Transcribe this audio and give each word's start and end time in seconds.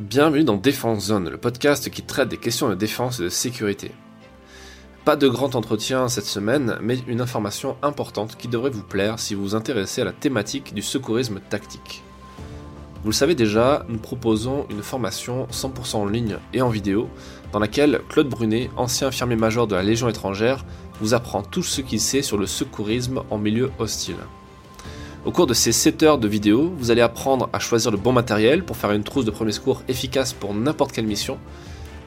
Bienvenue 0.00 0.44
dans 0.44 0.56
Défense 0.56 1.08
Zone, 1.08 1.28
le 1.28 1.36
podcast 1.36 1.90
qui 1.90 2.00
traite 2.00 2.30
des 2.30 2.38
questions 2.38 2.70
de 2.70 2.74
défense 2.74 3.20
et 3.20 3.24
de 3.24 3.28
sécurité. 3.28 3.90
Pas 5.04 5.14
de 5.14 5.28
grand 5.28 5.56
entretien 5.56 6.08
cette 6.08 6.24
semaine, 6.24 6.78
mais 6.80 6.96
une 7.06 7.20
information 7.20 7.76
importante 7.82 8.38
qui 8.38 8.48
devrait 8.48 8.70
vous 8.70 8.82
plaire 8.82 9.18
si 9.18 9.34
vous 9.34 9.42
vous 9.42 9.54
intéressez 9.54 10.00
à 10.00 10.06
la 10.06 10.12
thématique 10.12 10.72
du 10.72 10.80
secourisme 10.80 11.38
tactique. 11.50 12.02
Vous 13.02 13.10
le 13.10 13.14
savez 13.14 13.34
déjà, 13.34 13.84
nous 13.90 13.98
proposons 13.98 14.66
une 14.70 14.82
formation 14.82 15.46
100% 15.52 15.96
en 15.96 16.06
ligne 16.06 16.38
et 16.54 16.62
en 16.62 16.70
vidéo, 16.70 17.10
dans 17.52 17.58
laquelle 17.58 18.00
Claude 18.08 18.30
Brunet, 18.30 18.70
ancien 18.78 19.08
infirmier 19.08 19.36
major 19.36 19.66
de 19.66 19.74
la 19.74 19.82
Légion 19.82 20.08
étrangère, 20.08 20.64
vous 21.02 21.12
apprend 21.12 21.42
tout 21.42 21.62
ce 21.62 21.82
qu'il 21.82 22.00
sait 22.00 22.22
sur 22.22 22.38
le 22.38 22.46
secourisme 22.46 23.20
en 23.28 23.36
milieu 23.36 23.70
hostile. 23.78 24.16
Au 25.26 25.32
cours 25.32 25.46
de 25.46 25.52
ces 25.52 25.72
7 25.72 26.02
heures 26.02 26.18
de 26.18 26.26
vidéo, 26.26 26.72
vous 26.78 26.90
allez 26.90 27.02
apprendre 27.02 27.50
à 27.52 27.58
choisir 27.58 27.90
le 27.90 27.98
bon 27.98 28.10
matériel 28.10 28.64
pour 28.64 28.78
faire 28.78 28.92
une 28.92 29.04
trousse 29.04 29.26
de 29.26 29.30
premier 29.30 29.52
secours 29.52 29.82
efficace 29.86 30.32
pour 30.32 30.54
n'importe 30.54 30.92
quelle 30.92 31.06
mission, 31.06 31.38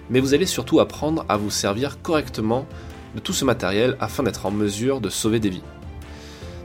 mais 0.10 0.20
vous 0.20 0.34
allez 0.34 0.48
surtout 0.48 0.80
apprendre 0.80 1.24
à 1.30 1.38
vous 1.38 1.52
servir 1.52 2.02
correctement 2.02 2.66
de 3.14 3.20
tout 3.20 3.34
ce 3.34 3.46
matériel 3.46 3.98
afin 4.00 4.24
d'être 4.24 4.48
en 4.48 4.52
mesure 4.52 5.00
de 5.00 5.10
sauver 5.10 5.40
des 5.40 5.52
vies. 5.52 5.62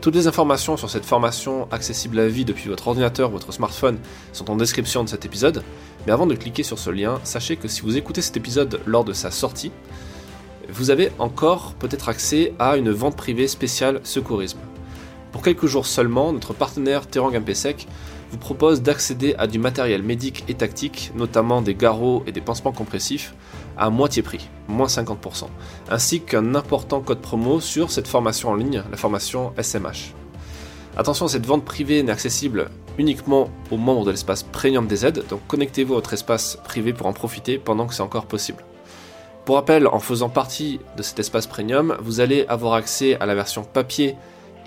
Toutes 0.01 0.15
les 0.15 0.27
informations 0.27 0.79
sur 0.79 0.89
cette 0.89 1.05
formation 1.05 1.69
accessible 1.71 2.19
à 2.19 2.29
vie 2.29 2.47
depuis 2.47 2.71
votre 2.71 2.89
ordinateur 2.89 3.29
ou 3.29 3.33
votre 3.33 3.53
smartphone 3.53 3.99
sont 4.33 4.51
en 4.51 4.57
description 4.57 5.05
de 5.05 5.11
cet 5.11 5.27
épisode, 5.27 5.63
mais 6.07 6.13
avant 6.13 6.27
de 6.27 6.35
cliquer 6.35 6.63
sur 6.63 6.79
ce 6.79 6.89
lien, 6.89 7.21
sachez 7.25 7.57
que 7.57 7.69
si 7.69 7.83
vous 7.83 7.99
écoutez 7.99 8.23
cet 8.23 8.39
épisode 8.39 8.81
lors 8.87 9.05
de 9.05 9.13
sa 9.13 9.31
sortie, 9.31 9.71
vous 10.71 10.89
avez 10.89 11.13
encore 11.19 11.75
peut-être 11.75 12.09
accès 12.09 12.55
à 12.59 12.79
une 12.79 12.91
vente 12.91 13.17
privée 13.17 13.49
spéciale 13.49 14.01
secourisme. 14.03 14.61
Pour 15.39 15.45
quelques 15.45 15.67
jours 15.67 15.87
seulement, 15.87 16.33
notre 16.33 16.53
partenaire 16.53 17.07
Terang 17.07 17.31
MPSEC 17.31 17.87
vous 18.33 18.39
propose 18.39 18.83
d'accéder 18.83 19.37
à 19.39 19.47
du 19.47 19.61
matériel 19.61 20.03
médic 20.03 20.43
et 20.49 20.55
tactique, 20.55 21.13
notamment 21.15 21.63
des 21.63 21.77
garrots 21.77 22.25
et 22.27 22.33
des 22.33 22.41
pansements 22.41 22.73
compressifs, 22.73 23.37
à 23.77 23.89
moitié 23.89 24.23
prix, 24.23 24.49
moins 24.67 24.89
50%, 24.89 25.45
ainsi 25.91 26.23
qu'un 26.23 26.57
important 26.57 27.01
code 27.01 27.21
promo 27.21 27.61
sur 27.61 27.93
cette 27.93 28.09
formation 28.09 28.49
en 28.49 28.57
ligne, 28.57 28.83
la 28.91 28.97
formation 28.97 29.53
SMH. 29.63 30.13
Attention, 30.97 31.29
cette 31.29 31.47
vente 31.47 31.65
privée 31.65 32.03
n'est 32.03 32.11
accessible 32.11 32.69
uniquement 32.99 33.49
aux 33.71 33.77
membres 33.77 34.07
de 34.07 34.11
l'espace 34.11 34.43
Premium 34.43 34.89
DZ, 34.89 35.13
donc 35.31 35.47
connectez-vous 35.47 35.93
à 35.93 35.99
votre 35.99 36.15
espace 36.15 36.59
privé 36.65 36.93
pour 36.93 37.07
en 37.07 37.13
profiter 37.13 37.59
pendant 37.59 37.87
que 37.87 37.95
c'est 37.95 38.03
encore 38.03 38.27
possible. 38.27 38.65
Pour 39.45 39.55
rappel, 39.55 39.87
en 39.87 40.01
faisant 40.01 40.31
partie 40.31 40.81
de 40.97 41.03
cet 41.05 41.21
espace 41.21 41.47
Premium, 41.47 41.97
vous 42.03 42.19
allez 42.19 42.45
avoir 42.49 42.75
accès 42.75 43.17
à 43.21 43.25
la 43.25 43.37
version 43.37 43.63
papier 43.63 44.17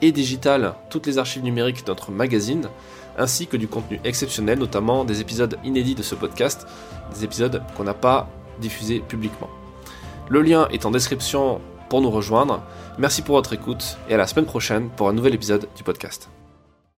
et 0.01 0.11
digital 0.11 0.75
toutes 0.89 1.07
les 1.07 1.17
archives 1.17 1.43
numériques 1.43 1.85
de 1.85 1.91
notre 1.91 2.11
magazine, 2.11 2.69
ainsi 3.17 3.47
que 3.47 3.57
du 3.57 3.67
contenu 3.67 3.99
exceptionnel, 4.03 4.59
notamment 4.59 5.03
des 5.05 5.21
épisodes 5.21 5.57
inédits 5.63 5.95
de 5.95 6.03
ce 6.03 6.15
podcast, 6.15 6.67
des 7.13 7.23
épisodes 7.23 7.61
qu'on 7.75 7.83
n'a 7.83 7.93
pas 7.93 8.29
diffusés 8.59 8.99
publiquement. 8.99 9.49
Le 10.29 10.41
lien 10.41 10.67
est 10.71 10.85
en 10.85 10.91
description 10.91 11.61
pour 11.89 12.01
nous 12.01 12.11
rejoindre. 12.11 12.63
Merci 12.97 13.21
pour 13.21 13.35
votre 13.35 13.53
écoute 13.53 13.97
et 14.09 14.13
à 14.13 14.17
la 14.17 14.27
semaine 14.27 14.45
prochaine 14.45 14.89
pour 14.89 15.09
un 15.09 15.13
nouvel 15.13 15.33
épisode 15.33 15.67
du 15.75 15.83
podcast. 15.83 16.29